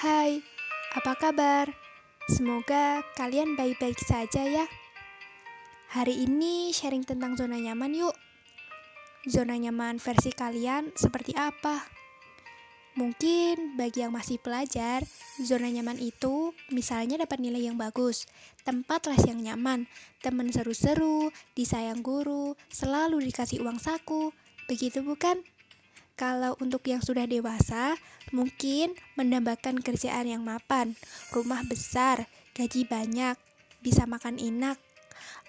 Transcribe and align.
Hai, 0.00 0.40
apa 0.96 1.12
kabar? 1.12 1.68
Semoga 2.24 3.04
kalian 3.20 3.52
baik-baik 3.52 4.00
saja 4.00 4.48
ya. 4.48 4.64
Hari 5.92 6.24
ini 6.24 6.72
sharing 6.72 7.04
tentang 7.04 7.36
zona 7.36 7.60
nyaman 7.60 7.92
yuk. 7.92 8.16
Zona 9.28 9.60
nyaman 9.60 10.00
versi 10.00 10.32
kalian 10.32 10.96
seperti 10.96 11.36
apa? 11.36 11.84
Mungkin 12.96 13.76
bagi 13.76 14.00
yang 14.00 14.16
masih 14.16 14.40
pelajar, 14.40 15.04
zona 15.36 15.68
nyaman 15.68 16.00
itu 16.00 16.56
misalnya 16.72 17.20
dapat 17.20 17.36
nilai 17.36 17.68
yang 17.68 17.76
bagus, 17.76 18.24
tempat 18.64 19.04
les 19.04 19.20
yang 19.28 19.44
nyaman, 19.44 19.84
teman 20.24 20.48
seru-seru, 20.48 21.28
disayang 21.52 22.00
guru, 22.00 22.56
selalu 22.72 23.20
dikasih 23.28 23.60
uang 23.60 23.76
saku. 23.76 24.32
Begitu 24.64 25.04
bukan? 25.04 25.44
Kalau 26.20 26.52
untuk 26.60 26.84
yang 26.84 27.00
sudah 27.00 27.24
dewasa, 27.24 27.96
mungkin 28.28 28.92
mendambakan 29.16 29.80
kerjaan 29.80 30.28
yang 30.28 30.44
mapan, 30.44 30.92
rumah 31.32 31.64
besar, 31.64 32.28
gaji 32.52 32.84
banyak, 32.84 33.40
bisa 33.80 34.04
makan 34.04 34.36
enak. 34.36 34.76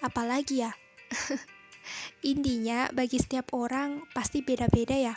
Apalagi 0.00 0.64
ya? 0.64 0.72
Intinya 2.32 2.88
bagi 2.88 3.20
setiap 3.20 3.52
orang 3.52 4.00
pasti 4.16 4.40
beda-beda 4.40 4.96
ya. 4.96 5.14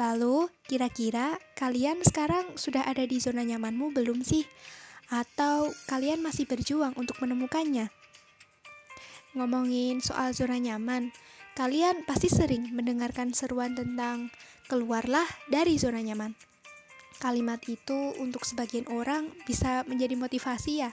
Lalu, 0.00 0.48
kira-kira 0.64 1.36
kalian 1.60 2.00
sekarang 2.00 2.56
sudah 2.56 2.88
ada 2.88 3.04
di 3.04 3.20
zona 3.20 3.44
nyamanmu 3.44 3.92
belum 3.92 4.24
sih? 4.24 4.48
Atau 5.12 5.76
kalian 5.92 6.24
masih 6.24 6.48
berjuang 6.48 6.96
untuk 6.96 7.20
menemukannya? 7.20 7.92
Ngomongin 9.36 10.00
soal 10.00 10.32
zona 10.32 10.56
nyaman, 10.56 11.12
kalian 11.54 12.02
pasti 12.02 12.26
sering 12.26 12.74
mendengarkan 12.74 13.30
seruan 13.30 13.78
tentang 13.78 14.34
keluarlah 14.66 15.26
dari 15.48 15.76
zona 15.76 16.00
nyaman. 16.00 16.32
Kalimat 17.20 17.62
itu 17.70 18.12
untuk 18.20 18.44
sebagian 18.44 18.84
orang 18.90 19.30
bisa 19.48 19.86
menjadi 19.88 20.18
motivasi 20.18 20.84
ya, 20.84 20.90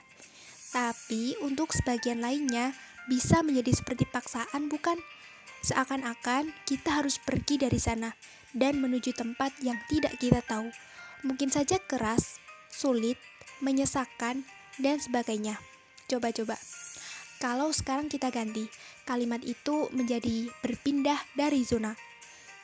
tapi 0.72 1.36
untuk 1.44 1.74
sebagian 1.76 2.24
lainnya 2.24 2.72
bisa 3.10 3.44
menjadi 3.44 3.74
seperti 3.74 4.08
paksaan 4.08 4.70
bukan? 4.70 4.96
Seakan-akan 5.62 6.50
kita 6.66 7.02
harus 7.02 7.22
pergi 7.22 7.60
dari 7.60 7.78
sana 7.78 8.10
dan 8.50 8.82
menuju 8.82 9.14
tempat 9.14 9.54
yang 9.62 9.78
tidak 9.86 10.18
kita 10.18 10.42
tahu. 10.42 10.72
Mungkin 11.22 11.54
saja 11.54 11.78
keras, 11.78 12.42
sulit, 12.72 13.14
menyesakan, 13.62 14.42
dan 14.82 14.98
sebagainya. 14.98 15.60
Coba-coba. 16.10 16.58
Kalau 17.38 17.70
sekarang 17.70 18.10
kita 18.10 18.30
ganti, 18.34 18.66
kalimat 19.06 19.42
itu 19.42 19.86
menjadi 19.94 20.50
berpindah 20.62 21.18
dari 21.38 21.62
zona 21.62 21.94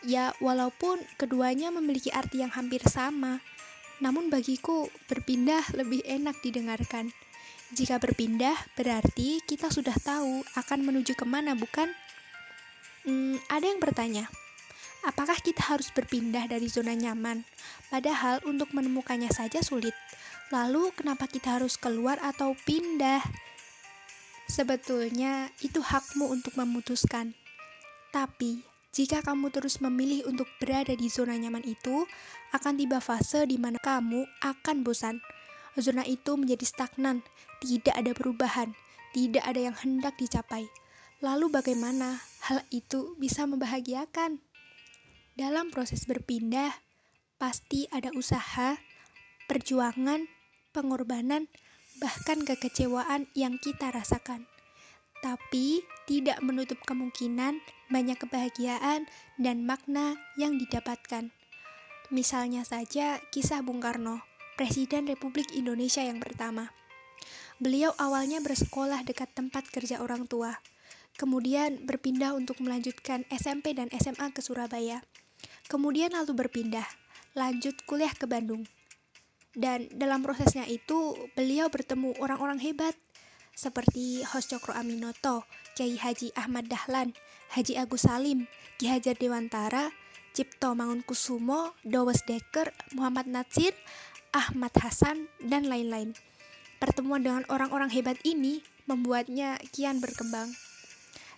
Ya, 0.07 0.31
walaupun 0.39 1.03
keduanya 1.19 1.75
memiliki 1.75 2.15
arti 2.15 2.39
yang 2.39 2.55
hampir 2.55 2.79
sama, 2.87 3.43
namun 3.99 4.31
bagiku 4.31 4.87
berpindah 5.11 5.75
lebih 5.75 6.07
enak 6.07 6.39
didengarkan. 6.39 7.11
Jika 7.75 8.01
berpindah, 8.01 8.55
berarti 8.79 9.43
kita 9.45 9.69
sudah 9.69 9.93
tahu 10.01 10.41
akan 10.57 10.79
menuju 10.87 11.19
ke 11.19 11.27
mana, 11.27 11.59
bukan? 11.59 11.91
Hmm, 13.05 13.37
ada 13.51 13.67
yang 13.67 13.83
bertanya, 13.83 14.25
apakah 15.05 15.37
kita 15.43 15.67
harus 15.77 15.91
berpindah 15.93 16.47
dari 16.49 16.71
zona 16.71 16.95
nyaman? 16.95 17.45
Padahal 17.93 18.41
untuk 18.49 18.73
menemukannya 18.73 19.29
saja 19.35 19.61
sulit. 19.61 19.93
Lalu, 20.49 20.95
kenapa 20.97 21.29
kita 21.29 21.61
harus 21.61 21.77
keluar 21.77 22.17
atau 22.25 22.57
pindah? 22.65 23.21
Sebetulnya, 24.49 25.53
itu 25.61 25.85
hakmu 25.85 26.33
untuk 26.33 26.57
memutuskan. 26.57 27.37
Tapi, 28.17 28.65
jika 28.89 29.21
kamu 29.21 29.53
terus 29.53 29.85
memilih 29.85 30.25
untuk 30.25 30.49
berada 30.57 30.97
di 30.97 31.13
zona 31.13 31.37
nyaman 31.37 31.61
itu, 31.69 32.09
akan 32.57 32.81
tiba 32.81 32.99
fase 33.05 33.45
di 33.45 33.61
mana 33.61 33.77
kamu 33.79 34.25
akan 34.41 34.77
bosan. 34.81 35.21
Zona 35.79 36.03
itu 36.09 36.35
menjadi 36.35 36.65
stagnan, 36.67 37.23
tidak 37.63 37.95
ada 37.95 38.11
perubahan, 38.17 38.75
tidak 39.15 39.45
ada 39.47 39.71
yang 39.71 39.77
hendak 39.79 40.17
dicapai. 40.19 40.67
Lalu 41.23 41.53
bagaimana 41.53 42.19
hal 42.51 42.65
itu 42.75 43.15
bisa 43.21 43.47
membahagiakan? 43.47 44.43
Dalam 45.39 45.71
proses 45.71 46.03
berpindah, 46.09 46.75
pasti 47.39 47.87
ada 47.95 48.11
usaha, 48.17 48.75
perjuangan, 49.47 50.27
pengorbanan, 50.75 51.47
bahkan 52.03 52.43
kekecewaan 52.43 53.31
yang 53.39 53.63
kita 53.63 53.95
rasakan 53.95 54.51
tapi 55.21 55.83
tidak 56.07 56.39
menutup 56.41 56.79
kemungkinan 56.87 57.61
banyak 57.91 58.19
kebahagiaan 58.21 59.09
dan 59.37 59.67
makna 59.67 60.17
yang 60.39 60.57
didapatkan. 60.57 61.33
Misalnya 62.09 62.65
saja 62.65 63.21
kisah 63.29 63.61
Bung 63.61 63.85
Karno, 63.85 64.25
Presiden 64.57 65.05
Republik 65.05 65.53
Indonesia 65.53 66.01
yang 66.01 66.23
pertama. 66.23 66.73
Beliau 67.59 67.93
awalnya 67.99 68.39
bersekolah 68.39 69.03
dekat 69.03 69.35
tempat 69.35 69.67
kerja 69.69 70.01
orang 70.01 70.31
tua, 70.31 70.57
kemudian 71.19 71.83
berpindah 71.85 72.33
untuk 72.33 72.63
melanjutkan 72.63 73.27
SMP 73.29 73.75
dan 73.75 73.91
SMA 73.91 74.31
ke 74.31 74.41
Surabaya. 74.41 75.03
Kemudian 75.69 76.15
lalu 76.17 76.47
berpindah, 76.47 76.87
lanjut 77.37 77.77
kuliah 77.85 78.15
ke 78.15 78.25
Bandung. 78.25 78.65
Dan 79.53 79.91
dalam 79.91 80.23
prosesnya 80.23 80.65
itu, 80.71 81.19
beliau 81.35 81.67
bertemu 81.69 82.17
orang-orang 82.23 82.63
hebat 82.63 82.95
seperti 83.59 84.23
Hos 84.23 84.47
Cokro 84.47 84.71
Aminoto, 84.79 85.43
Kiai 85.75 85.99
Haji 85.99 86.31
Ahmad 86.39 86.71
Dahlan, 86.71 87.11
Haji 87.59 87.75
Agus 87.75 88.07
Salim, 88.07 88.47
Ki 88.79 88.87
Hajar 88.87 89.19
Dewantara, 89.19 89.91
Cipto 90.31 90.79
Mangunkusumo, 90.79 91.75
Dawes 91.83 92.23
Dekker, 92.23 92.71
Muhammad 92.95 93.27
Natsir, 93.27 93.75
Ahmad 94.31 94.71
Hasan, 94.79 95.27
dan 95.43 95.67
lain-lain. 95.67 96.15
Pertemuan 96.79 97.27
dengan 97.27 97.43
orang-orang 97.51 97.91
hebat 97.91 98.23
ini 98.23 98.63
membuatnya 98.87 99.59
kian 99.75 99.99
berkembang. 99.99 100.55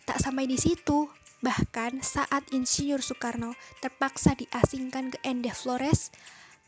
Tak 0.04 0.20
sampai 0.20 0.44
di 0.44 0.60
situ, 0.60 1.08
bahkan 1.40 2.04
saat 2.04 2.44
Insinyur 2.52 3.00
Soekarno 3.00 3.56
terpaksa 3.80 4.36
diasingkan 4.36 5.16
ke 5.16 5.18
Ende 5.24 5.56
Flores, 5.56 6.12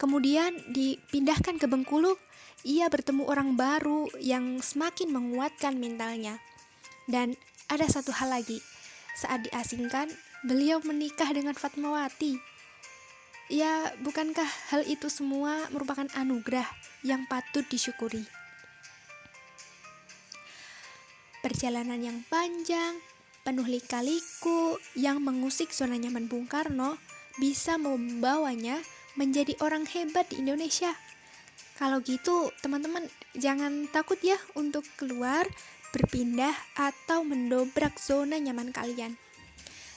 kemudian 0.00 0.56
dipindahkan 0.72 1.60
ke 1.60 1.68
Bengkulu, 1.68 2.16
ia 2.62 2.86
bertemu 2.92 3.26
orang 3.26 3.56
baru 3.58 4.06
yang 4.20 4.60
semakin 4.62 5.10
menguatkan 5.10 5.76
mentalnya. 5.80 6.38
Dan 7.08 7.34
ada 7.66 7.88
satu 7.88 8.12
hal 8.14 8.30
lagi, 8.30 8.60
saat 9.18 9.48
diasingkan, 9.48 10.12
beliau 10.46 10.78
menikah 10.84 11.28
dengan 11.32 11.56
Fatmawati. 11.56 12.38
Ya, 13.50 13.92
bukankah 14.00 14.46
hal 14.72 14.86
itu 14.88 15.12
semua 15.12 15.68
merupakan 15.74 16.06
anugerah 16.16 16.64
yang 17.04 17.26
patut 17.28 17.66
disyukuri? 17.68 18.24
Perjalanan 21.42 21.98
yang 21.98 22.22
panjang, 22.30 23.02
penuh 23.42 23.66
lika-liku 23.66 24.78
yang 24.94 25.18
mengusik 25.18 25.74
zona 25.74 25.98
nyaman 25.98 26.30
Bung 26.30 26.46
Karno 26.46 26.94
bisa 27.36 27.74
membawanya 27.76 28.78
menjadi 29.18 29.58
orang 29.60 29.84
hebat 29.90 30.30
di 30.30 30.40
Indonesia. 30.40 30.94
Kalau 31.82 31.98
gitu, 32.06 32.54
teman-teman 32.62 33.10
jangan 33.34 33.90
takut 33.90 34.14
ya 34.22 34.38
untuk 34.54 34.86
keluar, 34.94 35.42
berpindah, 35.90 36.54
atau 36.78 37.26
mendobrak 37.26 37.98
zona 37.98 38.38
nyaman 38.38 38.70
kalian. 38.70 39.18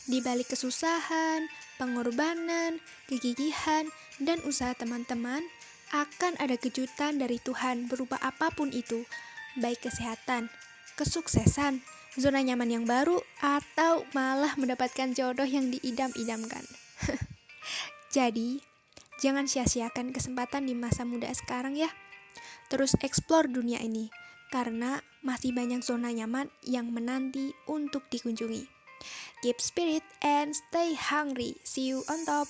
Di 0.09 0.17
balik 0.17 0.49
kesusahan, 0.57 1.45
pengorbanan, 1.77 2.81
kegigihan, 3.05 3.85
dan 4.17 4.41
usaha 4.49 4.73
teman-teman, 4.73 5.45
akan 5.93 6.33
ada 6.41 6.57
kejutan 6.57 7.21
dari 7.21 7.37
Tuhan 7.37 7.85
berupa 7.85 8.17
apa 8.17 8.49
pun 8.49 8.73
itu, 8.73 9.05
baik 9.61 9.85
kesehatan, 9.85 10.49
kesuksesan, 10.97 11.85
zona 12.17 12.41
nyaman 12.41 12.81
yang 12.81 12.85
baru, 12.89 13.21
atau 13.45 14.09
malah 14.17 14.57
mendapatkan 14.57 15.13
jodoh 15.13 15.45
yang 15.45 15.69
diidam-idamkan. 15.69 16.65
Jadi, 18.17 18.73
Jangan 19.21 19.47
sia-siakan 19.47 20.11
kesempatan 20.11 20.67
di 20.67 20.75
masa 20.75 21.07
muda 21.07 21.31
sekarang 21.31 21.79
ya. 21.79 21.87
Terus 22.67 22.97
explore 22.99 23.47
dunia 23.47 23.79
ini, 23.79 24.11
karena 24.51 24.99
masih 25.23 25.55
banyak 25.55 25.81
zona 25.85 26.11
nyaman 26.11 26.51
yang 26.65 26.91
menanti 26.91 27.55
untuk 27.69 28.05
dikunjungi. 28.11 28.67
Keep 29.43 29.57
spirit 29.61 30.05
and 30.25 30.55
stay 30.55 30.97
hungry. 30.97 31.55
See 31.63 31.93
you 31.93 32.01
on 32.09 32.25
top. 32.25 32.49